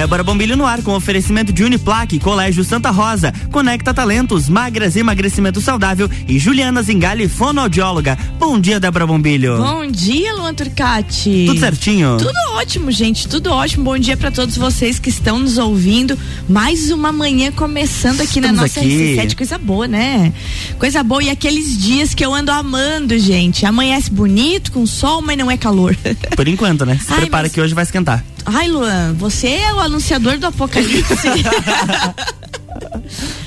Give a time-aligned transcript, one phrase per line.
[0.00, 5.60] Débora Bombilho no ar com oferecimento de Uniplaque, Colégio Santa Rosa, Conecta Talentos, Magras Emagrecimento
[5.60, 8.16] Saudável e Juliana Zingali, fonoaudióloga.
[8.38, 9.58] Bom dia, Débora Bombilho.
[9.58, 11.44] Bom dia, Luan Turcati.
[11.48, 12.16] Tudo certinho?
[12.16, 13.84] Tudo ótimo, gente, tudo ótimo.
[13.84, 16.18] Bom dia para todos vocês que estão nos ouvindo.
[16.48, 19.16] Mais uma manhã começando aqui Estamos na nossa aqui.
[19.18, 20.32] RC7, coisa boa, né?
[20.78, 23.66] Coisa boa e aqueles dias que eu ando amando, gente.
[23.66, 25.94] Amanhece bonito, com sol, mas não é calor.
[26.34, 26.98] Por enquanto, né?
[27.04, 27.52] Se Ai, prepara mas...
[27.52, 28.24] que hoje vai esquentar.
[28.46, 31.28] Ai, Luan, você é o anunciador do apocalipse.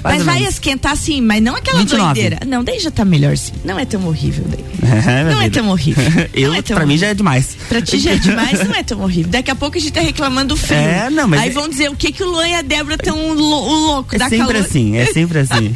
[0.04, 2.14] mas vai esquentar sim, mas não aquela 29.
[2.14, 2.46] doideira.
[2.46, 3.54] Não, daí já tá melhor sim.
[3.64, 4.64] Não é tão horrível daí.
[4.84, 6.04] É, não é tão horrível.
[6.34, 6.88] Eu, é tão pra horrível.
[6.88, 7.56] mim já é demais.
[7.70, 9.32] Pra ti já é demais, não é tão horrível.
[9.32, 10.78] Daqui a pouco a gente tá reclamando do frio.
[10.78, 11.52] É, não, mas Aí é...
[11.52, 14.48] vão dizer o que que o Luan e a Débora tão louco é da sempre
[14.48, 14.56] calor.
[14.58, 15.74] assim, é sempre assim.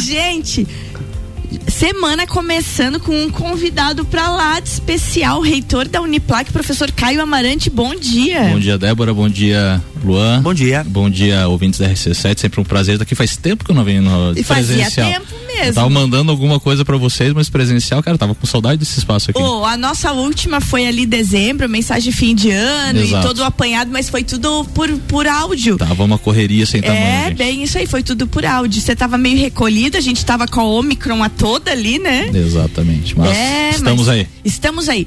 [0.00, 0.66] gente,
[1.68, 7.68] Semana começando com um convidado para lá de especial, reitor da Uniplac, professor Caio Amarante.
[7.68, 8.44] Bom dia.
[8.44, 9.12] Bom dia, Débora.
[9.12, 10.40] Bom dia, Luan.
[10.42, 10.84] Bom dia.
[10.84, 12.38] Bom dia, ouvintes da RC7.
[12.40, 12.98] Sempre um prazer.
[12.98, 14.90] Daqui faz tempo que eu não venho no e presencial.
[14.90, 15.70] Fazia tempo mesmo.
[15.70, 19.30] Eu tava mandando alguma coisa para vocês, mas presencial, cara, tava com saudade desse espaço
[19.30, 19.40] aqui.
[19.40, 23.24] Oh, a nossa última foi ali dezembro, mensagem de fim de ano Exato.
[23.24, 25.76] e todo apanhado, mas foi tudo por, por áudio.
[25.76, 27.02] Tava uma correria sem tamanho.
[27.02, 28.80] É, bem isso aí, foi tudo por áudio.
[28.80, 32.30] Você tava meio recolhido, a gente tava com a Omicron a toda ali, né?
[32.32, 33.16] Exatamente.
[33.16, 34.28] Mas é, estamos mas aí.
[34.44, 35.06] Estamos aí.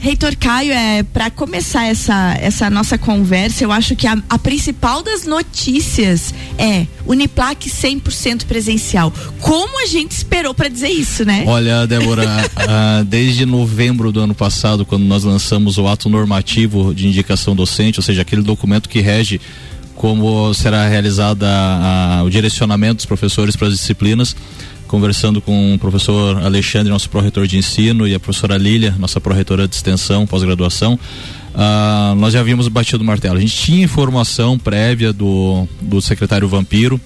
[0.00, 5.02] Reitor Caio, é, para começar essa, essa nossa conversa, eu acho que a, a principal
[5.02, 9.12] das notícias é Uniplac 100% presencial.
[9.40, 11.44] Como a gente esperou para dizer isso, né?
[11.46, 12.24] Olha, Débora,
[12.56, 17.98] a, desde novembro do ano passado, quando nós lançamos o ato normativo de indicação docente,
[17.98, 19.38] ou seja, aquele documento que rege
[19.94, 24.34] como será realizada a, o direcionamento dos professores para as disciplinas,
[24.90, 29.68] conversando com o professor Alexandre, nosso pró-reitor de ensino, e a professora Lília, nossa pró-reitora
[29.68, 30.98] de extensão, pós-graduação,
[31.54, 33.38] uh, nós já havíamos batido o martelo.
[33.38, 37.00] A gente tinha informação prévia do, do secretário Vampiro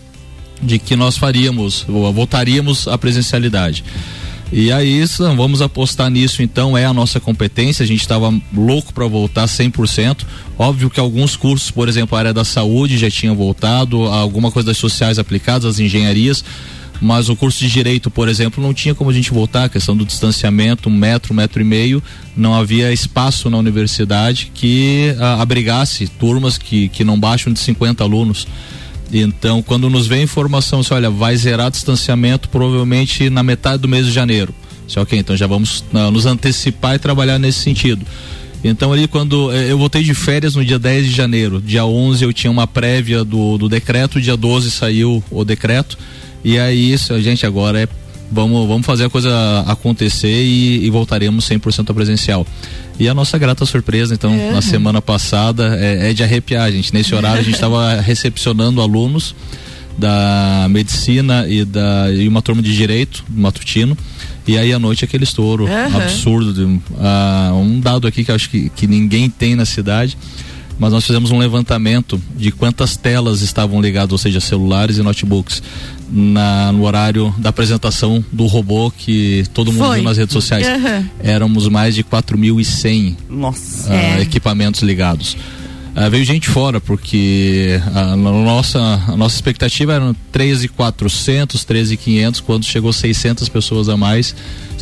[0.62, 3.84] de que nós faríamos, ou voltaríamos à presencialidade.
[4.50, 5.04] E aí,
[5.36, 7.82] vamos apostar nisso então, é a nossa competência.
[7.82, 10.24] A gente estava louco para voltar 100%.
[10.58, 14.68] Óbvio que alguns cursos, por exemplo, a área da saúde já tinha voltado, alguma coisa
[14.68, 16.42] das sociais aplicadas, as engenharias
[17.00, 19.96] mas o curso de direito, por exemplo, não tinha como a gente voltar, a questão
[19.96, 22.02] do distanciamento, um metro, um metro e meio,
[22.36, 27.58] não havia espaço na universidade que a, ah, abrigasse turmas que, que não baixam de
[27.58, 28.46] 50 alunos.
[29.12, 34.06] Então, quando nos vem informação, se olha, vai zerar distanciamento provavelmente na metade do mês
[34.06, 34.54] de janeiro.
[34.88, 38.04] Se, ok, então já vamos uh, nos antecipar e trabalhar nesse sentido.
[38.62, 42.24] Então ali quando eh, eu voltei de férias no dia 10 de janeiro, dia 11
[42.24, 45.98] eu tinha uma prévia do, do decreto, dia 12 saiu o decreto.
[46.44, 47.88] E aí, isso, gente, agora é
[48.30, 52.46] vamos, vamos fazer a coisa acontecer e, e voltaremos 100% a presencial.
[52.98, 54.52] E a nossa grata surpresa, então, uhum.
[54.52, 56.92] na semana passada, é, é, de arrepiar, gente.
[56.92, 59.34] Nesse horário, a gente estava recepcionando alunos
[59.96, 63.96] da medicina e, da, e uma turma de direito, matutino.
[64.46, 65.96] E aí à noite aquele estouro uhum.
[65.96, 66.52] absurdo.
[66.52, 70.18] De, uh, um dado aqui que eu acho que, que ninguém tem na cidade
[70.78, 75.62] mas nós fizemos um levantamento de quantas telas estavam ligadas, ou seja, celulares e notebooks,
[76.14, 79.96] na, no horário da apresentação do robô que todo mundo Foi.
[79.96, 80.64] viu nas redes sociais.
[80.64, 81.08] Uhum.
[81.18, 84.22] Éramos mais de 4.100 uh, é.
[84.22, 85.36] equipamentos ligados.
[85.96, 92.64] Uh, veio gente fora, porque a, a, nossa, a nossa expectativa era 13,400, 13,500, quando
[92.64, 94.36] chegou 600 pessoas a mais,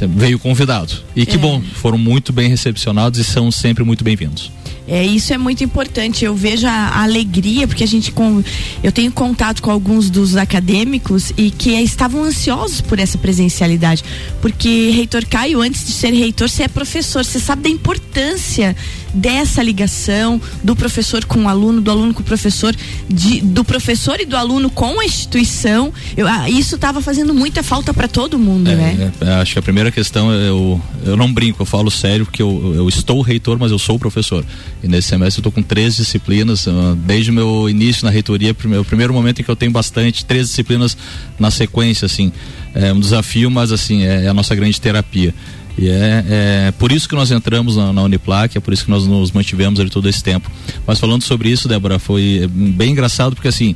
[0.09, 0.93] veio convidado.
[1.17, 1.39] E que é.
[1.39, 4.51] bom, foram muito bem recepcionados e são sempre muito bem-vindos.
[4.87, 6.25] É, isso é muito importante.
[6.25, 8.43] Eu vejo a, alegria, porque a gente com,
[8.83, 14.05] eu tenho contato com alguns dos acadêmicos e que estavam ansiosos por essa presencialidade.
[14.41, 18.77] Porque reitor Caio, antes de ser reitor, você é professor, você sabe da importância
[19.13, 22.75] dessa ligação do professor com o aluno, do aluno com o professor,
[23.09, 25.93] de, do professor e do aluno com a instituição.
[26.17, 29.13] Eu, ah, isso estava fazendo muita falta para todo mundo, é, né?
[29.21, 32.75] É, acho que a primeira questão eu, eu não brinco, eu falo sério porque eu,
[32.75, 34.45] eu estou reitor, mas eu sou professor.
[34.83, 38.53] E nesse semestre eu estou com três disciplinas, uh, desde o meu início na reitoria,
[38.53, 40.97] o primeiro momento em que eu tenho bastante, três disciplinas
[41.39, 42.33] na sequência, assim.
[42.75, 45.35] É um desafio, mas assim, é, é a nossa grande terapia.
[45.77, 48.91] E é, é, por isso que nós entramos na, na, Uniplac, é por isso que
[48.91, 50.51] nós nos mantivemos ali todo esse tempo.
[50.87, 53.75] Mas falando sobre isso, Débora, foi bem engraçado porque assim,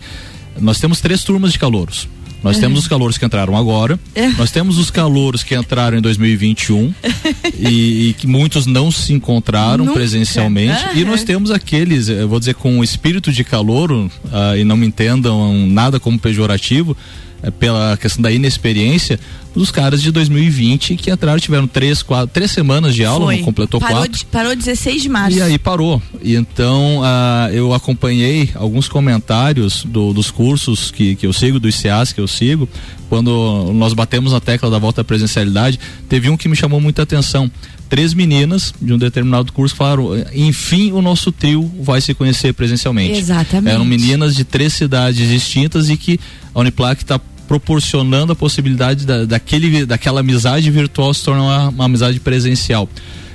[0.61, 2.09] nós temos três turmas de calouros.
[2.43, 2.63] Nós uhum.
[2.63, 4.35] temos os calouros que entraram agora, uhum.
[4.37, 6.95] nós temos os calouros que entraram em 2021
[7.59, 9.99] e, e, que muitos não se encontraram Nunca.
[9.99, 10.85] presencialmente.
[10.85, 10.97] Uhum.
[10.97, 14.77] E nós temos aqueles, eu vou dizer, com o espírito de calouro, uh, e não
[14.77, 17.26] me entendam nada como pejorativo, é,
[17.59, 19.19] pela questão da inexperiência
[19.55, 23.37] dos caras de 2020 que entraram, tiveram três, quatro, três semanas de aula, Foi.
[23.39, 24.13] não completou parou quatro.
[24.13, 25.39] De, parou 16 de março.
[25.39, 26.01] E aí parou.
[26.23, 31.79] E então uh, eu acompanhei alguns comentários do, dos cursos que, que eu sigo, dos
[31.81, 32.69] ICAs que eu sigo,
[33.09, 37.03] quando nós batemos na tecla da volta à presencialidade, teve um que me chamou muita
[37.03, 37.51] atenção
[37.89, 43.19] três meninas de um determinado curso falaram: enfim, o nosso trio vai se conhecer presencialmente.
[43.19, 43.73] Exatamente.
[43.73, 46.19] Eram meninas de três cidades distintas e que
[46.55, 51.85] a Uniplac está proporcionando a possibilidade da, daquele, daquela amizade virtual se tornar uma, uma
[51.85, 52.89] amizade presencial.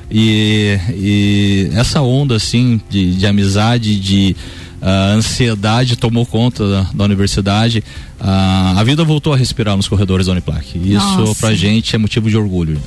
[0.09, 4.36] E, e, essa onda assim de, de amizade, de
[4.81, 7.81] uh, ansiedade tomou conta da, da universidade.
[8.19, 10.65] Uh, a vida voltou a respirar nos corredores da Uniplac.
[10.75, 12.80] Isso pra gente é motivo de orgulho.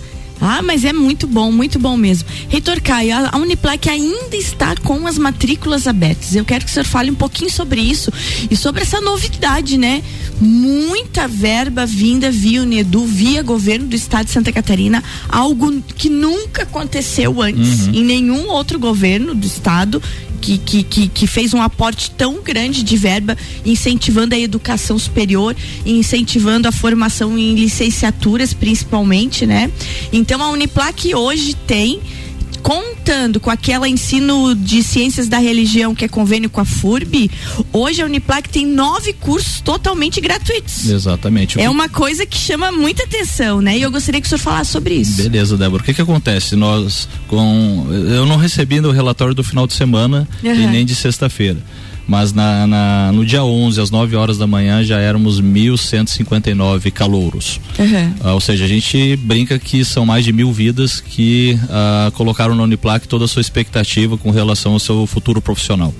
[0.46, 2.28] Ah, mas é muito bom, muito bom mesmo.
[2.50, 6.34] Reitor Caio, a Uniplac ainda está com as matrículas abertas.
[6.34, 8.12] Eu quero que o senhor fale um pouquinho sobre isso
[8.50, 10.02] e sobre essa novidade, né?
[10.38, 16.64] Muita verba vinda via Unedu, via governo do estado de Santa Catarina, algo que nunca
[16.64, 17.94] aconteceu antes uhum.
[17.94, 20.02] em nenhum outro governo do estado
[20.44, 25.56] que, que, que, que, fez um aporte tão grande de verba, incentivando a educação superior,
[25.86, 29.70] incentivando a formação em licenciaturas, principalmente, né?
[30.12, 31.98] Então a Uniplac hoje tem
[32.64, 37.30] contando com aquela ensino de ciências da religião que é convênio com a FURB,
[37.70, 40.88] hoje a Uniplac tem nove cursos totalmente gratuitos.
[40.88, 41.60] Exatamente.
[41.60, 43.76] É uma coisa que chama muita atenção, né?
[43.76, 45.22] E eu gostaria que o senhor falasse sobre isso.
[45.22, 45.82] Beleza, Débora.
[45.82, 46.56] O que que acontece?
[46.56, 50.54] Nós com eu não recebi o relatório do final de semana uhum.
[50.54, 51.58] e nem de sexta-feira
[52.06, 57.60] mas na, na, no dia 11, às 9 horas da manhã, já éramos 1.159 calouros.
[57.78, 58.28] Uhum.
[58.30, 62.54] Uh, ou seja, a gente brinca que são mais de mil vidas que uh, colocaram
[62.54, 65.94] na Uniplac toda a sua expectativa com relação ao seu futuro profissional.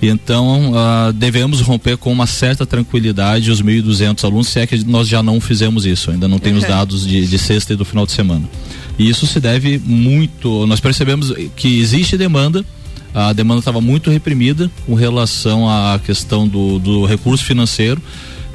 [0.00, 5.06] Então, uh, devemos romper com uma certa tranquilidade os 1.200 alunos, se é que nós
[5.06, 6.58] já não fizemos isso, ainda não tem uhum.
[6.58, 8.48] os dados de, de sexta e do final de semana.
[8.98, 10.66] E isso se deve muito.
[10.66, 12.64] Nós percebemos que existe demanda,
[13.14, 18.00] a demanda estava muito reprimida com relação à questão do, do recurso financeiro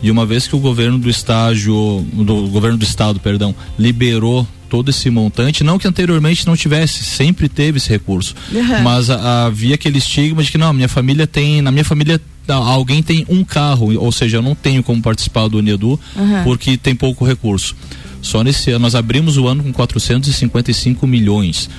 [0.01, 4.89] e uma vez que o governo do estágio, do governo do estado, perdão, liberou todo
[4.89, 8.81] esse montante, não que anteriormente não tivesse, sempre teve esse recurso, uhum.
[8.83, 13.01] mas a, havia aquele estigma de que não, minha família tem, na minha família alguém
[13.01, 16.43] tem um carro, ou seja, eu não tenho como participar do Unedu uhum.
[16.43, 17.75] porque tem pouco recurso.
[18.21, 21.69] Só nesse ano nós abrimos o ano com 455 milhões.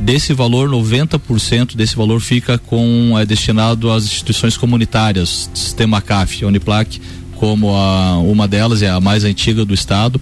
[0.00, 7.00] Desse valor, 90% desse valor fica com é destinado às instituições comunitárias, sistema CAF, Uniplac,
[7.36, 10.20] como a, uma delas é a mais antiga do estado.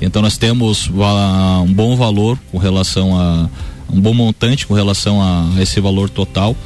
[0.00, 3.48] Então nós temos uh, um bom valor com relação a
[3.92, 6.56] um bom montante com relação a esse valor total.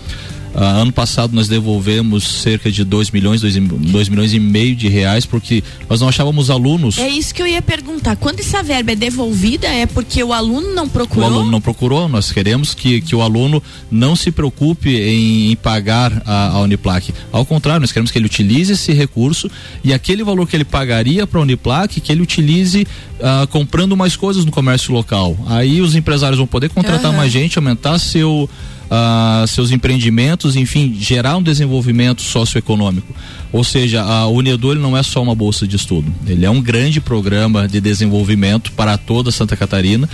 [0.57, 5.27] Uh, ano passado nós devolvemos cerca de 2 milhões, 2 milhões e meio de reais,
[5.27, 6.97] porque nós não achávamos alunos.
[6.97, 8.17] É isso que eu ia perguntar.
[8.17, 11.29] Quando essa verba é devolvida, é porque o aluno não procurou?
[11.29, 12.09] O aluno não procurou.
[12.09, 17.13] Nós queremos que, que o aluno não se preocupe em, em pagar a, a, Uniplac.
[17.31, 19.51] Ao contrário, nós queremos que ele utilize esse recurso
[19.85, 22.87] e aquele valor que ele pagaria para a Uniplac, que ele utilize
[23.21, 25.37] uh, comprando mais coisas no comércio local.
[25.47, 27.19] Aí os empresários vão poder contratar uhum.
[27.19, 28.49] mais gente, aumentar seu
[28.91, 33.15] uh, seus empreendimentos, enfim, gerar um desenvolvimento socioeconômico.
[33.53, 37.01] Ou seja, a Unedu não é só uma bolsa de estudo, ele é um grande
[37.01, 40.09] programa de desenvolvimento para toda Santa Catarina,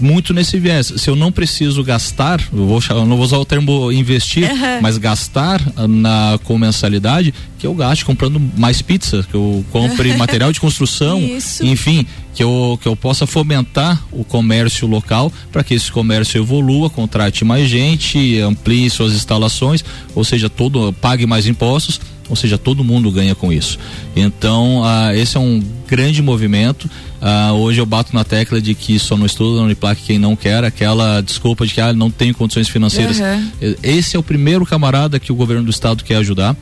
[0.00, 0.92] muito nesse viés.
[0.96, 4.80] Se eu não preciso gastar, eu, vou, eu não vou usar o termo investir, uhum.
[4.80, 10.52] mas gastar na com mensalidade, que eu gaste comprando mais pizza, que eu compre material
[10.52, 11.64] de construção, Isso.
[11.64, 16.88] enfim, que eu, que eu possa fomentar o comércio local para que esse comércio evolua,
[16.88, 22.84] contrate mais gente, amplie suas instalações, ou seja, todo pague mais impostos ou seja, todo
[22.84, 23.78] mundo ganha com isso.
[24.14, 26.88] Então, ah, esse é um grande movimento.
[27.20, 30.36] Ah, hoje eu bato na tecla de que só não estuda na Uniplac quem não
[30.36, 33.18] quer, aquela desculpa de que ah, não tem condições financeiras.
[33.18, 33.74] Uhum.
[33.82, 36.56] Esse é o primeiro camarada que o governo do estado quer ajudar.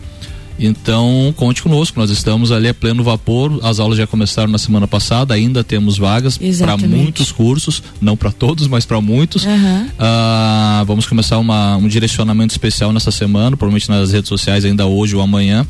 [0.58, 3.60] Então, conte conosco, nós estamos ali a pleno vapor.
[3.62, 8.32] As aulas já começaram na semana passada, ainda temos vagas para muitos cursos, não para
[8.32, 9.44] todos, mas para muitos.
[9.44, 9.88] Uhum.
[9.98, 15.14] Ah, vamos começar uma, um direcionamento especial nessa semana, provavelmente nas redes sociais, ainda hoje
[15.14, 15.66] ou amanhã.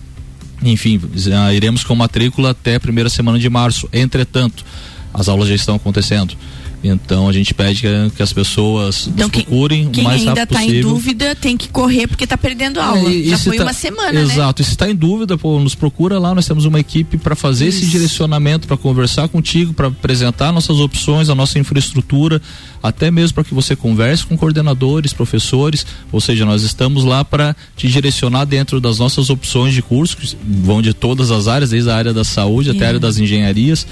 [0.62, 1.00] Enfim,
[1.34, 3.88] ah, iremos com matrícula até a primeira semana de março.
[3.92, 4.64] Entretanto,
[5.12, 6.34] as aulas já estão acontecendo.
[6.82, 10.26] Então a gente pede que, que as pessoas então, nos quem, procurem quem o mais
[10.26, 13.10] ainda está em dúvida tem que correr porque está perdendo aula.
[13.10, 14.22] É, Já foi tá, uma semana, né?
[14.22, 14.62] Exato.
[14.62, 14.64] Né?
[14.64, 16.34] E se está em dúvida, pô, nos procura lá.
[16.34, 17.78] Nós temos uma equipe para fazer Isso.
[17.78, 22.40] esse direcionamento, para conversar contigo, para apresentar nossas opções, a nossa infraestrutura,
[22.82, 25.84] até mesmo para que você converse com coordenadores, professores.
[26.12, 30.36] Ou seja, nós estamos lá para te direcionar dentro das nossas opções de curso, que
[30.46, 33.86] vão de todas as áreas, desde a área da saúde até a área das engenharias.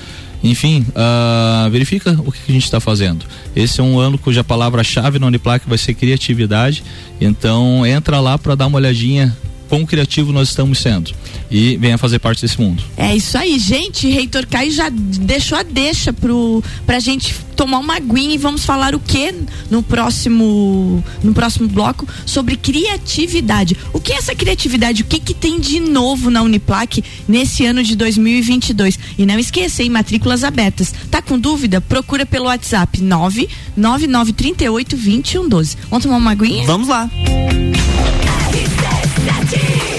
[0.51, 3.25] Enfim, uh, verifica o que a gente está fazendo.
[3.55, 6.85] Esse é um ano cuja palavra-chave na Uniplac vai ser criatividade.
[7.21, 9.37] Então entra lá para dar uma olhadinha
[9.69, 11.13] quão criativo nós estamos sendo
[11.51, 12.83] e venha fazer parte desse mundo.
[12.97, 14.09] É isso aí, gente.
[14.09, 18.95] Reitor Caio já deixou a deixa pro, pra gente tomar uma aguinha e vamos falar
[18.95, 19.35] o que
[19.71, 23.77] no próximo no próximo bloco sobre criatividade.
[23.93, 25.03] O que é essa criatividade?
[25.03, 28.99] O que que tem de novo na Uniplac nesse ano de 2022?
[29.17, 30.93] E não esqueça, em matrículas abertas.
[31.11, 31.81] Tá com dúvida?
[31.81, 35.77] Procura pelo WhatsApp 99938 2112.
[35.89, 36.67] Vamos tomar uma aguinha?
[36.67, 37.11] Vamos lá.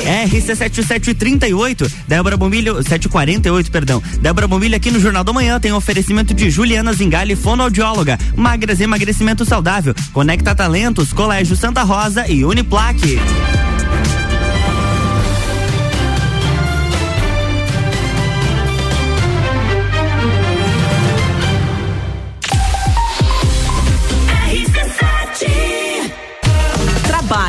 [0.08, 4.02] RC7738, Débora Bombilho, 748, perdão.
[4.22, 9.44] Débora Bombilho aqui no Jornal da Manhã tem oferecimento de Juliana Zingali, fonoaudióloga, Magras Emagrecimento
[9.46, 13.20] Saudável, Conecta Talentos, Colégio Santa Rosa e Uniplaque.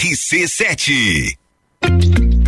[0.00, 1.36] RC7.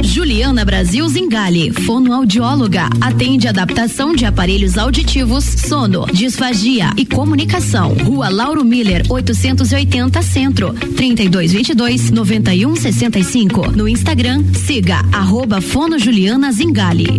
[0.02, 7.94] Juliana Brasil Zingale, fonoaudióloga, atende adaptação de aparelhos auditivos, sono, disfagia e comunicação.
[8.04, 13.72] Rua Lauro Miller, 880 Centro, 3222 9165.
[13.72, 17.18] No Instagram, siga arroba Fono Juliana Zingale.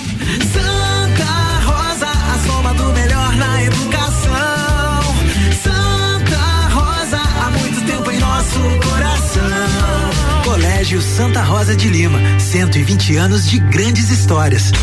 [10.91, 14.73] Colégio Santa Rosa de Lima, 120 anos de grandes histórias.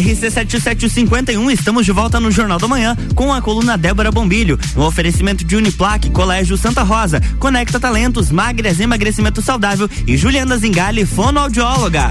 [0.00, 4.58] RC7751, estamos de volta no Jornal da Manhã com a coluna Débora Bombilho.
[4.76, 11.06] Um oferecimento de Uniplaque, Colégio Santa Rosa, Conecta Talentos, Magras Emagrecimento Saudável e Juliana Zingali,
[11.06, 12.10] fonoaudióloga.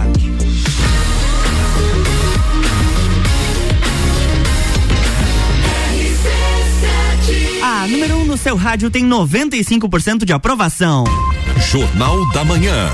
[7.79, 11.05] A número 1 um no seu rádio tem 95% de aprovação.
[11.71, 12.89] Jornal da Manhã.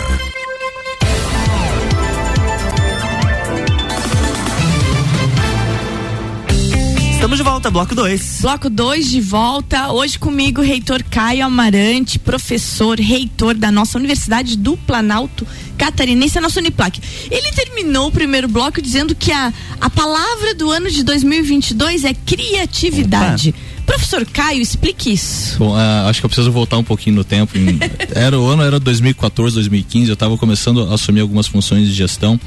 [7.12, 8.42] Estamos de volta, bloco 2.
[8.42, 9.92] Bloco 2 de volta.
[9.92, 15.48] Hoje comigo, reitor Caio Amarante, professor, reitor da nossa Universidade do Planalto
[15.80, 17.01] Catarinense, a nossa Uniplac.
[17.32, 19.51] Ele terminou o primeiro bloco dizendo que a,
[19.82, 23.50] a palavra do ano de 2022 é criatividade.
[23.50, 23.75] Opa.
[23.86, 25.58] Professor Caio, explique isso.
[25.60, 27.58] Bom, uh, acho que eu preciso voltar um pouquinho no tempo.
[27.58, 27.80] Em,
[28.13, 30.10] era o ano era 2014, 2015.
[30.10, 32.39] Eu estava começando a assumir algumas funções de gestão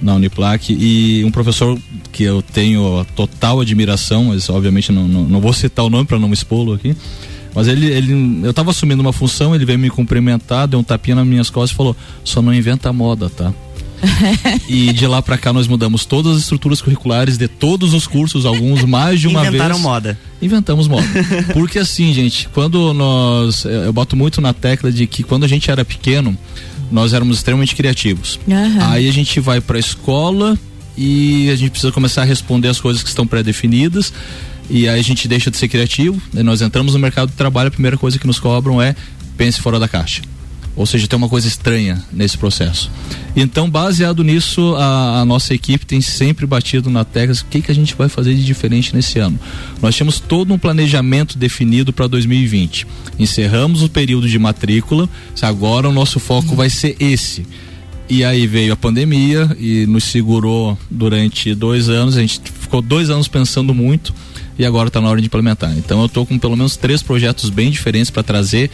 [0.00, 1.78] na Uniplac e um professor
[2.10, 6.18] que eu tenho total admiração, mas obviamente não, não, não vou citar o nome para
[6.18, 6.96] não expô-lo aqui.
[7.54, 11.16] Mas ele, ele, eu estava assumindo uma função, ele veio me cumprimentar, deu um tapinha
[11.16, 13.52] nas minhas costas e falou: só não inventa moda, tá?
[14.68, 18.44] e de lá para cá nós mudamos todas as estruturas curriculares de todos os cursos,
[18.46, 19.62] alguns mais de uma Inventaram vez.
[19.62, 20.18] Inventaram moda.
[20.42, 21.06] Inventamos moda.
[21.52, 23.64] Porque assim, gente, quando nós.
[23.64, 26.36] Eu boto muito na tecla de que quando a gente era pequeno,
[26.90, 28.38] nós éramos extremamente criativos.
[28.46, 28.78] Uhum.
[28.90, 30.58] Aí a gente vai para a escola
[30.96, 34.12] e a gente precisa começar a responder as coisas que estão pré-definidas
[34.70, 37.70] e aí a gente deixa de ser criativo, nós entramos no mercado de trabalho, a
[37.72, 38.94] primeira coisa que nos cobram é
[39.36, 40.22] pense fora da caixa.
[40.80, 42.90] Ou seja, tem uma coisa estranha nesse processo.
[43.36, 47.70] Então, baseado nisso, a, a nossa equipe tem sempre batido na tecla o que, que
[47.70, 49.38] a gente vai fazer de diferente nesse ano.
[49.82, 52.86] Nós temos todo um planejamento definido para 2020.
[53.18, 55.06] Encerramos o período de matrícula,
[55.42, 57.44] agora o nosso foco vai ser esse.
[58.08, 62.16] E aí veio a pandemia e nos segurou durante dois anos.
[62.16, 64.14] A gente ficou dois anos pensando muito
[64.58, 65.76] e agora está na hora de implementar.
[65.76, 68.70] Então eu estou com pelo menos três projetos bem diferentes para trazer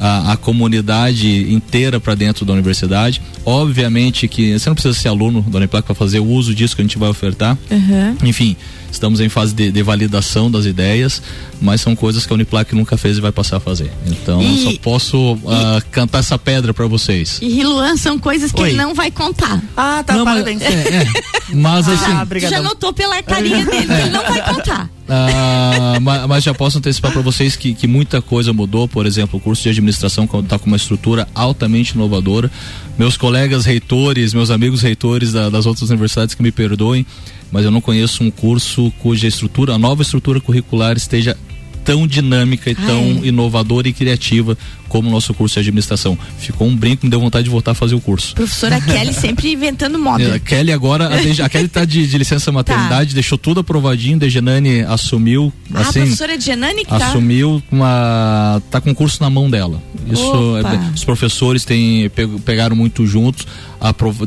[0.00, 3.20] a, a comunidade inteira para dentro da universidade.
[3.44, 6.80] Obviamente que você não precisa ser aluno da Uniplac para fazer o uso disso que
[6.80, 7.56] a gente vai ofertar.
[7.70, 8.16] Uhum.
[8.24, 8.56] Enfim,
[8.90, 11.22] estamos em fase de, de, validação das ideias,
[11.60, 13.90] mas são coisas que a Uniplac nunca fez e vai passar a fazer.
[14.06, 15.38] Então, e, só posso uh,
[15.90, 17.38] cantar essa pedra para vocês.
[17.42, 18.70] E Luan, são coisas que Oi.
[18.70, 19.62] ele não vai contar.
[19.76, 20.60] Ah, tá, não, parabéns.
[20.62, 21.06] Mas, é, é,
[21.54, 22.12] mas assim.
[22.12, 24.90] Ah, já notou pela carinha dele que ele não vai contar.
[25.12, 28.86] Ah, mas, mas, já posso antecipar para vocês que, que muita coisa mudou.
[28.86, 32.48] Por exemplo, o curso de administração está com uma estrutura altamente inovadora.
[32.96, 37.04] Meus colegas reitores, meus amigos reitores da, das outras universidades que me perdoem,
[37.50, 41.36] mas eu não conheço um curso cuja estrutura, a nova estrutura curricular esteja
[41.90, 42.86] tão dinâmica e Ai.
[42.86, 44.56] tão inovadora e criativa
[44.88, 46.16] como o nosso curso de administração.
[46.38, 48.34] Ficou um brinco, me deu vontade de voltar a fazer o curso.
[48.34, 50.22] Professora Kelly sempre inventando moda.
[50.22, 53.14] É, a Kelly agora, a, a Kelly tá de, de licença maternidade, tá.
[53.14, 57.76] deixou tudo aprovadinho, a Dejanani assumiu, ah, assim, a professora Dejanani que assumiu tá...
[57.76, 59.82] uma, tá com o curso na mão dela.
[60.08, 62.08] Isso, é, os professores têm,
[62.44, 63.46] pegaram muito juntos,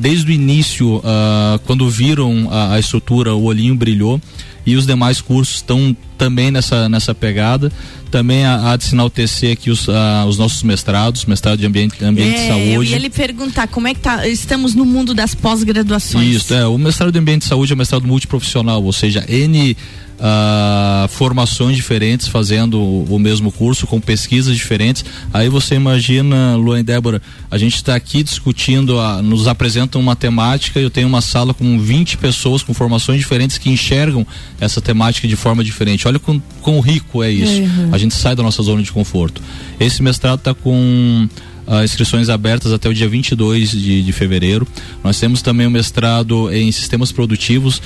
[0.02, 4.20] desde o início, uh, quando viram a, a estrutura, o olhinho brilhou
[4.66, 7.72] e os demais cursos estão também nessa, nessa pegada.
[8.14, 9.94] Também há, de se enaltecer aqui os, uh,
[10.28, 12.92] os nossos mestrados, mestrado de ambiente, ambiente é, e saúde.
[12.92, 16.36] Ia lhe perguntar como é que tá, estamos no mundo das pós-graduações.
[16.36, 19.76] Isso, é, o mestrado de ambiente e saúde é um mestrado multiprofissional, ou seja, N
[20.24, 25.04] uh, formações diferentes fazendo o, o, mesmo curso com pesquisas diferentes.
[25.34, 30.16] Aí você imagina, Luan e Débora, a gente está aqui discutindo, a, nos apresentam uma
[30.16, 34.26] temática, eu tenho uma sala com 20 pessoas com formações diferentes que enxergam
[34.60, 36.08] essa temática de forma diferente.
[36.08, 37.62] Olha quão, quão rico é isso.
[37.62, 37.90] Uhum.
[37.92, 39.42] A gente sai da nossa zona de conforto.
[39.80, 41.28] Esse mestrado está com
[41.68, 44.68] uh, inscrições abertas até o dia 22 de, de fevereiro.
[45.04, 47.82] Nós temos também o mestrado em sistemas produtivos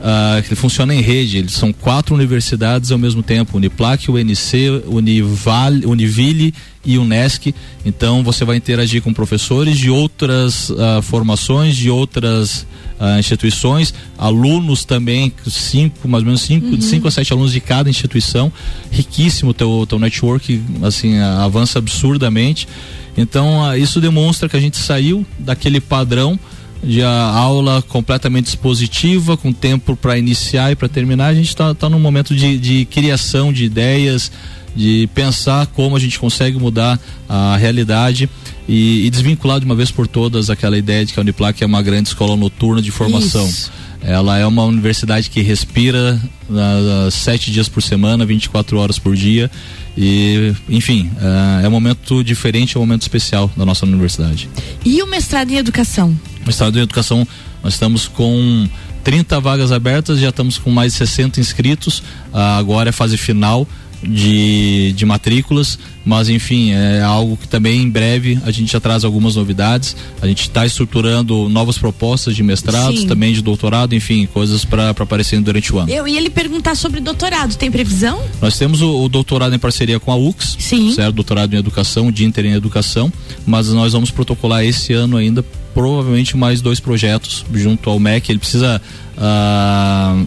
[0.00, 1.38] uh, que funciona em rede.
[1.38, 7.54] Eles são quatro universidades ao mesmo tempo: Uniplac, UNC, Unival, Univille e Unesc.
[7.84, 12.66] Então você vai interagir com professores de outras uh, formações, de outras
[13.00, 16.80] uh, instituições, alunos também, cinco, mais ou menos cinco, uhum.
[16.80, 18.52] cinco a sete alunos de cada instituição.
[18.90, 22.68] Riquíssimo o teu, teu network, assim, avança absurdamente.
[23.16, 26.38] Então isso demonstra que a gente saiu daquele padrão
[26.84, 31.28] de aula completamente expositiva, com tempo para iniciar e para terminar.
[31.28, 34.30] A gente está tá num momento de, de criação de ideias,
[34.76, 38.28] de pensar como a gente consegue mudar a realidade
[38.68, 41.66] e, e, desvincular de uma vez por todas aquela ideia de que a Uniplac é
[41.66, 43.46] uma grande escola noturna de formação.
[43.46, 43.70] Isso.
[44.06, 49.50] Ela é uma universidade que respira uh, sete dias por semana, 24 horas por dia.
[49.96, 54.48] E, enfim, uh, é um momento diferente, é um momento especial da nossa universidade.
[54.84, 56.14] E o mestrado em educação?
[56.46, 57.26] Mestrado em educação,
[57.62, 58.68] nós estamos com
[59.02, 62.00] 30 vagas abertas, já estamos com mais de 60 inscritos.
[62.00, 63.66] Uh, agora é fase final
[64.06, 69.04] de, de matrículas, mas enfim, é algo que também em breve a gente já traz
[69.04, 69.96] algumas novidades.
[70.20, 73.06] A gente está estruturando novas propostas de mestrados, Sim.
[73.06, 75.90] também de doutorado, enfim, coisas para aparecer durante o ano.
[75.90, 78.22] Eu ia lhe perguntar sobre doutorado, tem previsão?
[78.40, 80.92] Nós temos o, o doutorado em parceria com a UX, Sim.
[80.92, 81.14] certo?
[81.14, 83.12] Doutorado em educação, de Inter em educação,
[83.46, 88.30] mas nós vamos protocolar esse ano ainda provavelmente mais dois projetos junto ao MEC.
[88.30, 88.80] Ele precisa
[89.18, 90.26] uh,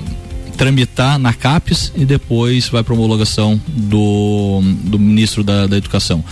[0.57, 6.23] tramitar na CAPES e depois vai para homologação do, do ministro da, da Educação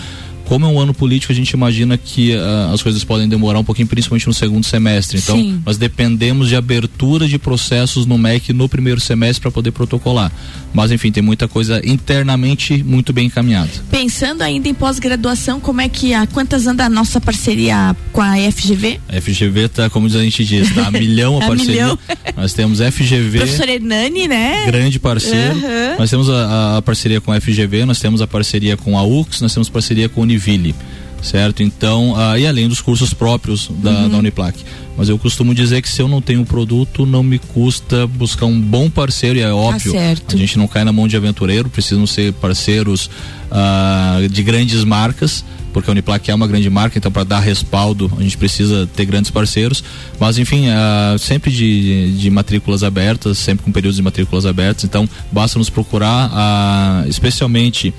[0.45, 3.63] como é um ano político, a gente imagina que uh, as coisas podem demorar um
[3.63, 5.17] pouquinho, principalmente no segundo semestre.
[5.17, 5.61] Então, Sim.
[5.65, 10.31] nós dependemos de abertura de processos no MEC no primeiro semestre para poder protocolar.
[10.73, 13.69] Mas, enfim, tem muita coisa internamente muito bem encaminhada.
[13.89, 18.35] Pensando ainda em pós-graduação, como é que a quantas anda a nossa parceria com a
[18.51, 18.99] FGV?
[19.07, 21.73] A FGV tá, como a gente diz, tá a milhão a, a parceria.
[21.73, 21.99] Milhão.
[22.35, 23.39] Nós temos FGV.
[23.39, 24.65] Professor Hernani, né?
[24.65, 25.55] Grande parceiro.
[25.55, 25.97] Uhum.
[25.97, 29.41] Nós temos a, a, parceria com a FGV, nós temos a parceria com a UX,
[29.41, 30.75] nós temos parceria com a Univille,
[31.21, 31.63] certo?
[31.63, 34.09] Então, uh, e além dos cursos próprios da, uhum.
[34.09, 34.57] da Uniplac.
[34.97, 38.59] Mas eu costumo dizer que se eu não tenho produto, não me custa buscar um
[38.59, 42.07] bom parceiro, e é óbvio, tá a gente não cai na mão de aventureiro, precisam
[42.07, 43.09] ser parceiros
[43.51, 45.43] uh, de grandes marcas
[45.75, 49.03] porque a Uniplac é uma grande marca, então para dar respaldo a gente precisa ter
[49.03, 49.83] grandes parceiros.
[50.17, 55.05] Mas enfim, uh, sempre de, de matrículas abertas, sempre com períodos de matrículas abertas, então
[55.33, 57.93] basta nos procurar, uh, especialmente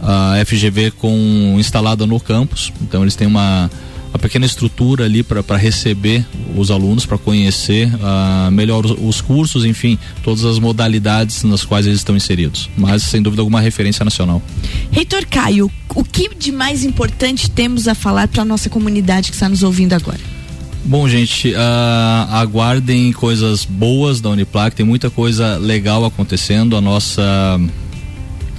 [0.00, 3.70] a FGV com instalada no campus, então eles têm uma
[4.10, 6.24] uma pequena estrutura ali para receber
[6.56, 11.86] os alunos, para conhecer uh, melhor os, os, cursos, enfim, todas as modalidades nas quais
[11.86, 12.70] eles estão inseridos.
[12.76, 14.42] Mas, sem dúvida alguma, referência nacional.
[14.90, 19.34] Reitor Caio, o que de mais importante temos a falar para a nossa comunidade que
[19.34, 20.20] está nos ouvindo agora?
[20.84, 26.76] Bom, gente, uh, aguardem coisas boas da Uniplac, tem muita coisa legal acontecendo.
[26.76, 27.60] A nossa.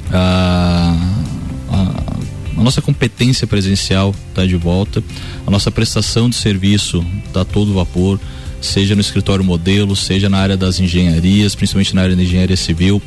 [0.09, 1.18] Uh,
[2.59, 5.01] a nossa competência presencial está de volta,
[5.47, 8.19] a nossa prestação de serviço está todo vapor,
[8.61, 13.01] seja no escritório modelo, seja na área das engenharias, principalmente na área da engenharia civil,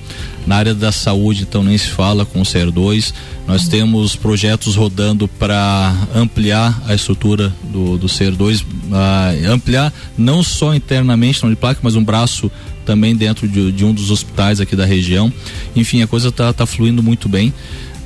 [0.46, 3.12] na área da saúde, então nem se fala com o CER2.
[3.46, 10.74] Nós temos projetos rodando para ampliar a estrutura do, do CER2, uh, ampliar não só
[10.74, 12.50] internamente no Uniplac, mas um braço
[12.86, 15.32] também dentro de, de, um dos hospitais aqui da região.
[15.76, 17.52] Enfim, a coisa está tá fluindo muito bem.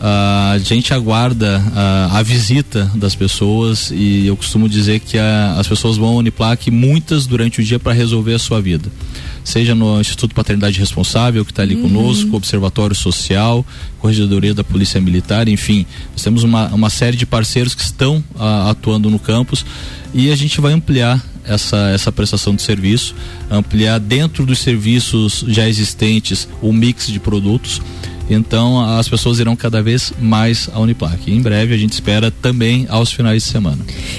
[0.07, 5.59] Uh, a gente aguarda uh, a visita das pessoas e eu costumo dizer que uh,
[5.59, 8.89] as pessoas vão ao Uniplac muitas durante o dia para resolver a sua vida.
[9.43, 11.83] Seja no Instituto Paternidade Responsável, que está ali uhum.
[11.83, 13.67] conosco, Observatório Social,
[13.99, 18.23] Corregedoria da Polícia Militar, enfim, nós temos uma, uma série de parceiros que estão
[18.69, 19.67] atuando no campus
[20.15, 23.13] e a gente vai ampliar essa, essa prestação de serviço,
[23.51, 27.81] ampliar dentro dos serviços já existentes o mix de produtos.
[28.29, 31.31] Então as pessoas irão cada vez mais à Uniplac.
[31.31, 33.79] em breve a gente espera também aos finais de semana.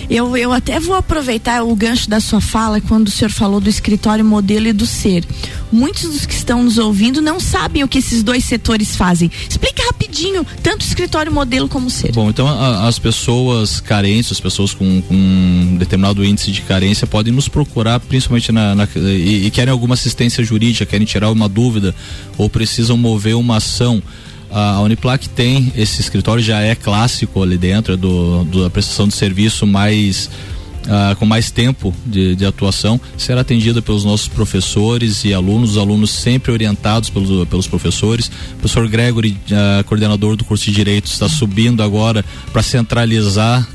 [0.10, 3.70] Eu, eu até vou aproveitar o gancho da sua fala quando o senhor falou do
[3.70, 5.24] escritório modelo e do ser.
[5.72, 9.30] Muitos dos que estão nos ouvindo não sabem o que esses dois setores fazem.
[9.50, 12.12] Explica rapidinho, tanto o escritório modelo como o ser.
[12.12, 17.06] Bom, então a, as pessoas carentes, as pessoas com, com, um determinado índice de carência
[17.06, 21.50] podem nos procurar, principalmente na, na e, e querem alguma assistência jurídica, querem tirar uma
[21.50, 21.94] dúvida
[22.38, 24.02] ou precisam mover uma ação
[24.50, 29.14] a Uniplac tem esse escritório já é clássico ali dentro do, do da prestação de
[29.14, 30.30] serviço mais
[30.88, 35.72] uh, com mais tempo de, de, atuação será atendida pelos nossos professores e alunos.
[35.72, 38.28] Os alunos sempre orientados pelos, pelos professores.
[38.28, 43.68] O professor Gregory uh, coordenador do curso de direito está subindo agora para centralizar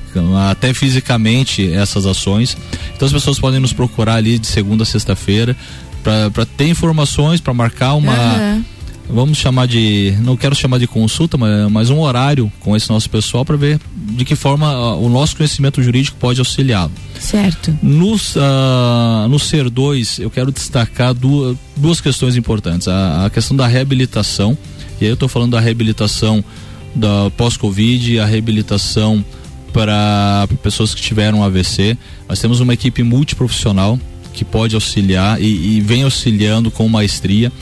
[0.51, 2.57] até fisicamente essas ações.
[2.95, 5.57] Então as pessoas podem nos procurar ali de segunda a sexta-feira
[6.03, 8.65] para ter informações para marcar uma uhum
[9.13, 13.09] vamos chamar de, não quero chamar de consulta, mas, mas um horário com esse nosso
[13.11, 16.93] pessoal para ver de que forma uh, o nosso conhecimento jurídico pode auxiliá-lo.
[17.19, 17.77] Certo.
[17.83, 22.89] No, uh, no SER 2, eu quero destacar duas, duas questões importantes.
[22.89, 24.57] A, a questão da reabilitação,
[25.01, 26.45] e aí eu estou falando da reabilitação
[26.95, 29.25] da pós-Covid, a reabilitação
[29.73, 31.97] para pessoas que tiveram AVC.
[32.29, 33.99] Nós temos uma equipe multiprofissional
[34.33, 37.53] que pode auxiliar e, e vem auxiliando com maestria.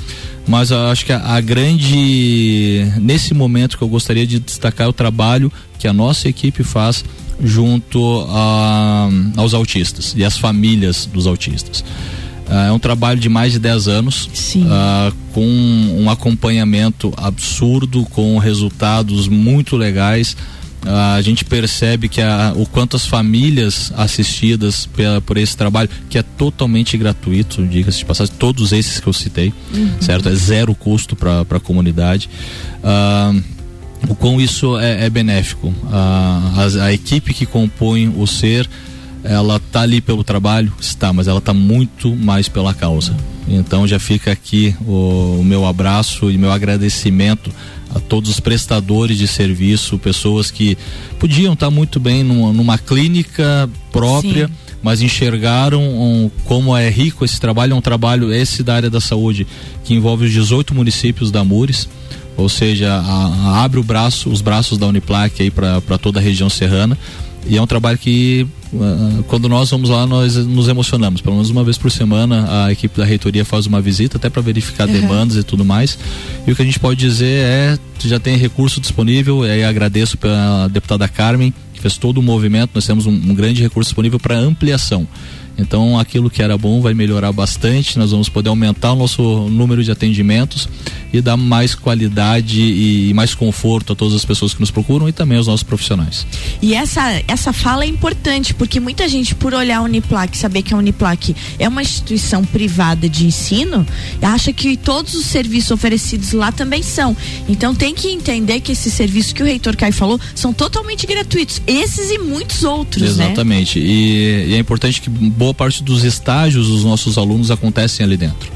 [0.46, 4.92] Mas acho que a, a, grande nesse momento que eu gostaria de destacar é o
[4.92, 7.04] trabalho que a nossa equipe faz
[7.42, 11.80] junto a, aos autistas e às famílias dos autistas.
[12.48, 18.36] Uh, é um trabalho de mais de 10 anos, uh, com um acompanhamento absurdo, com
[18.38, 20.36] resultados muito legais
[20.86, 26.18] a gente percebe que a, o quanto as famílias assistidas pela, por esse trabalho, que
[26.18, 29.90] é totalmente gratuito, diga-se de passagem, todos esses que eu citei, uhum.
[30.00, 30.28] certo?
[30.28, 32.30] É zero custo para a comunidade.
[32.82, 33.42] Uh,
[34.08, 35.68] o quão isso é, é benéfico.
[35.68, 38.68] Uh, a, a, equipe que compõe o ser,
[39.22, 43.14] ela tá ali pelo trabalho, está, mas ela tá muito mais pela causa.
[43.50, 47.50] Então já fica aqui o, o meu abraço e meu agradecimento
[47.92, 50.78] a todos os prestadores de serviço, pessoas que
[51.18, 54.46] podiam estar muito bem numa, numa clínica própria.
[54.46, 54.54] Sim.
[54.82, 58.98] Mas enxergaram um, como é rico esse trabalho, é um trabalho esse da área da
[58.98, 59.46] saúde
[59.84, 61.86] que envolve os 18 municípios da Mures,
[62.34, 66.22] ou seja, a, a abre o braço, os braços da Uniplac aí para toda a
[66.22, 66.96] região serrana
[67.46, 71.20] e é um trabalho que uh, quando nós vamos lá nós nos emocionamos.
[71.20, 74.42] Pelo menos uma vez por semana a equipe da reitoria faz uma visita até para
[74.42, 74.92] verificar uhum.
[74.92, 75.98] demandas e tudo mais.
[76.46, 80.16] E o que a gente pode dizer é já tem recurso disponível e aí agradeço
[80.16, 82.70] pela deputada Carmen que fez todo o movimento.
[82.74, 85.06] Nós temos um, um grande recurso disponível para ampliação
[85.60, 89.84] Então aquilo que era bom vai melhorar bastante, nós vamos poder aumentar o nosso número
[89.84, 90.68] de atendimentos
[91.12, 95.12] e dar mais qualidade e mais conforto a todas as pessoas que nos procuram e
[95.12, 96.26] também aos nossos profissionais.
[96.62, 100.72] E essa, essa fala é importante, porque muita gente, por olhar a Uniplac, saber que
[100.72, 103.86] a Uniplac é uma instituição privada de ensino,
[104.22, 107.16] acha que todos os serviços oferecidos lá também são.
[107.48, 111.60] Então tem que entender que esses serviços que o reitor Caio falou são totalmente gratuitos.
[111.66, 113.26] Esses e muitos outros, né?
[113.26, 113.80] Exatamente.
[113.80, 113.86] Né?
[113.86, 118.50] E, e é importante que boa parte dos estágios dos nossos alunos acontecem ali dentro.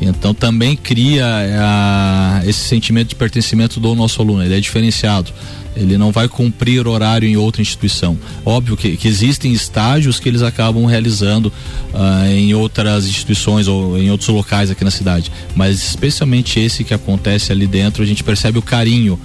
[0.00, 1.26] Então também cria
[1.60, 5.32] a, esse sentimento de pertencimento do nosso aluno, ele é diferenciado.
[5.76, 8.18] Ele não vai cumprir horário em outra instituição.
[8.44, 14.10] Óbvio que, que existem estágios que eles acabam realizando uh, em outras instituições ou em
[14.10, 15.30] outros locais aqui na cidade.
[15.54, 19.18] Mas especialmente esse que acontece ali dentro, a gente percebe o carinho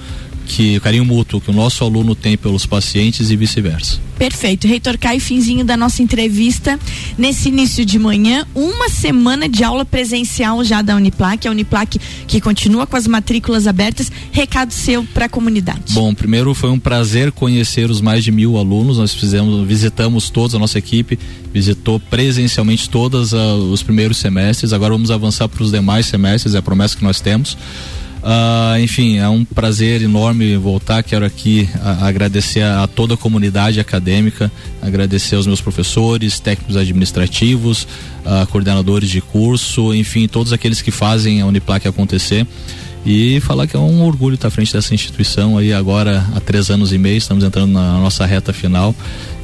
[0.46, 4.00] que o carinho mútuo que o nosso aluno tem pelos pacientes e vice-versa.
[4.18, 4.68] Perfeito.
[4.68, 6.80] Reitor Caio, finzinho da nossa entrevista.
[7.18, 12.40] Nesse início de manhã, uma semana de aula presencial já da Uniplac, a Uniplac que
[12.40, 14.12] continua com as matrículas abertas.
[14.32, 15.94] Recado seu para a comunidade.
[15.94, 18.98] Bom, primeiro foi um prazer conhecer os mais de mil alunos.
[18.98, 21.20] Nós fizemos, visitamos todos, a nossa equipe
[21.54, 23.38] visitou presencialmente todos uh,
[23.72, 24.74] os primeiros semestres.
[24.74, 27.58] Agora vamos avançar para os demais semestres, é a promessa que nós temos.
[28.26, 31.04] Uh, enfim, é um prazer enorme voltar.
[31.04, 31.70] Quero aqui
[32.02, 37.88] agradecer a, a, toda a comunidade acadêmica, agradecer aos meus professores, técnicos administrativos,
[38.26, 42.48] uh, coordenadores de curso, enfim, todos aqueles que fazem a Uniplac acontecer.
[43.06, 46.72] E falar que é um orgulho estar à frente dessa instituição aí agora há três
[46.72, 48.96] anos e meio, estamos entrando na nossa reta final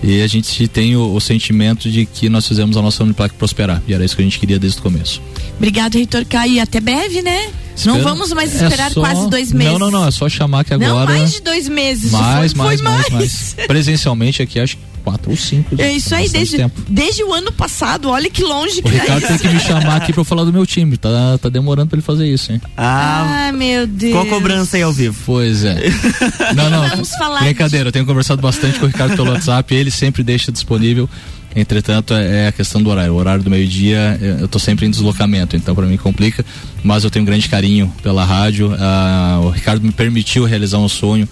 [0.02, 3.82] e a gente tem o, o sentimento de que nós fizemos a nossa Uniplac prosperar
[3.88, 5.22] e era isso que a gente queria desde o começo.
[5.58, 7.52] Obrigado, Reitor Caio, e até breve, né?
[7.76, 9.74] Espera, não vamos mais é esperar é só, quase dois meses.
[9.74, 11.12] Não, não, não, é só chamar que agora.
[11.12, 12.12] Não, mais de dois meses.
[12.12, 13.10] Mais, mais, mais, mais,
[13.56, 13.56] mais.
[13.68, 15.76] Presencialmente aqui, acho que quatro ou cinco.
[15.78, 19.28] É isso aí, desde, desde o ano passado, olha que longe o que tá Ricardo
[19.28, 21.98] tem que me chamar aqui pra eu falar do meu time, tá, tá demorando pra
[21.98, 22.62] ele fazer isso, hein?
[22.78, 24.14] Ah, ah meu Deus.
[24.14, 25.18] Qual cobrança aí ao vivo?
[25.26, 25.76] Pois é.
[26.56, 27.90] não, não, Vamos falar brincadeira, de...
[27.90, 31.10] eu tenho conversado bastante com o Ricardo pelo WhatsApp, ele sempre deixa disponível
[31.56, 33.14] Entretanto, é, é a questão do horário.
[33.14, 36.46] O horário do meio-dia, eu estou sempre em deslocamento, então para mim complica.
[36.84, 38.74] Mas eu tenho um grande carinho pela rádio.
[38.80, 41.28] Ah, o Ricardo me permitiu realizar um sonho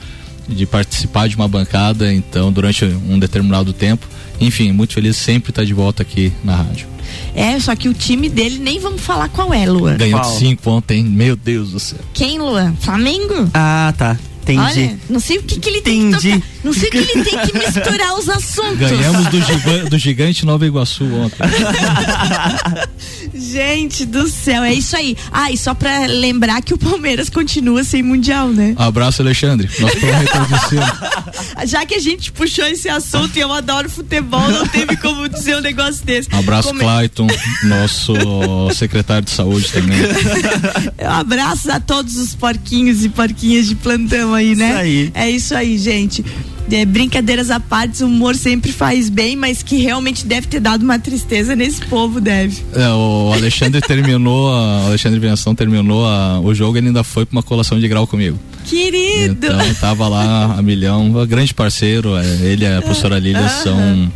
[0.49, 4.07] de participar de uma bancada, então durante um determinado tempo.
[4.41, 6.88] Enfim, muito feliz sempre estar de volta aqui na rádio.
[7.35, 9.97] É, só que o time dele nem vamos falar qual é, Luan.
[9.97, 10.38] Ganhou qual?
[10.38, 11.99] cinco ontem, meu Deus do céu.
[12.13, 12.73] Quem, Luan?
[12.79, 13.49] Flamengo?
[13.53, 14.17] Ah, tá.
[14.41, 14.62] Entendi.
[14.62, 16.12] Olha, não sei o que, que ele Entendi.
[16.31, 16.59] tem que tocar.
[16.63, 18.77] Não sei o que ele tem que misturar os assuntos.
[18.77, 21.38] Ganhamos do, do gigante Nova Iguaçu ontem.
[23.39, 25.15] Gente do céu, é isso aí.
[25.32, 28.73] Ah, e só pra lembrar que o Palmeiras continua sem Mundial, né?
[28.78, 29.69] Abraço, Alexandre.
[29.80, 29.93] Nós
[31.65, 35.58] Já que a gente puxou esse assunto e eu adoro futebol, não teve como dizer
[35.58, 36.28] um negócio desse.
[36.32, 36.82] Abraço, como...
[36.82, 37.28] Clayton,
[37.63, 38.13] nosso
[38.75, 39.97] secretário de saúde também.
[41.08, 44.69] Abraço a todos os porquinhos e porquinhas de plantão aí, né?
[44.69, 45.12] Isso aí.
[45.13, 46.25] É isso aí, gente.
[46.71, 50.84] É, brincadeiras à parte, o humor sempre faz bem, mas que realmente deve ter dado
[50.84, 52.63] uma tristeza nesse povo, deve.
[52.73, 55.19] É, o Alexandre terminou, o Alexandre
[55.55, 58.38] terminou a, o jogo e ainda foi pra uma colação de grau comigo.
[58.65, 59.47] Querido!
[59.47, 64.12] Então tava lá a milhão, um grande parceiro, é, ele e a professora Lília são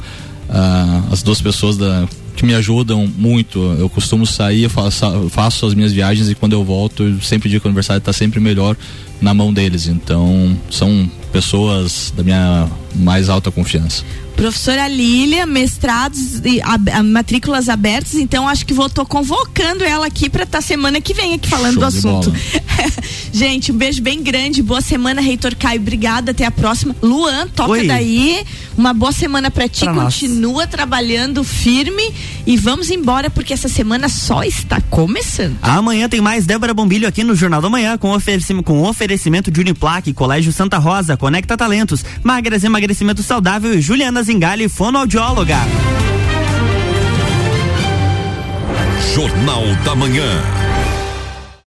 [0.50, 3.60] ah, as duas pessoas da que me ajudam muito.
[3.78, 7.62] Eu costumo sair, faço, faço as minhas viagens e quando eu volto, eu sempre digo
[7.62, 8.76] que o aniversário está sempre melhor
[9.24, 9.88] na mão deles.
[9.88, 14.04] Então, são pessoas da minha mais alta confiança.
[14.36, 20.08] Professora Lília, mestrados e a, a, matrículas abertas, então acho que vou tô convocando ela
[20.08, 22.34] aqui para estar tá semana que vem aqui falando Show do assunto.
[23.32, 26.96] Gente, um beijo bem grande, boa semana, Reitor Caio, obrigada, até a próxima.
[27.02, 27.88] Luan, toca Oi.
[27.88, 28.44] daí,
[28.76, 30.70] uma boa semana para ti, pra continua nós.
[30.70, 32.14] trabalhando firme
[32.46, 35.58] e vamos embora porque essa semana só está começando.
[35.62, 39.13] Amanhã tem mais Débora Bombilho aqui no Jornal da Manhã com oferecimento, com oferecimento
[39.52, 45.60] de Uniplaque, Colégio Santa Rosa, Conecta Talentos, Magras Emagrecimento Saudável e Juliana Zingali, fonoaudióloga.
[49.14, 50.63] Jornal da Manhã.